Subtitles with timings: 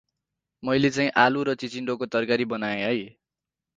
[0.63, 2.95] मैले चाँहि आलु र चिचिन्डो को तरकारी बनाएँ है।